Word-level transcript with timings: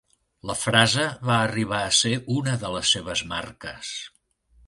La 0.51 0.53
frase 0.61 1.03
va 1.29 1.35
arribar 1.49 1.81
a 1.89 1.91
ser 1.99 2.13
una 2.37 2.57
de 2.65 2.73
les 2.77 2.95
seves 2.97 3.23
marques. 3.35 3.95